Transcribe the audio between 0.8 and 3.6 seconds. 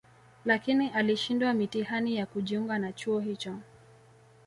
alishindwa mitihani ya kujiunga na chuo hicho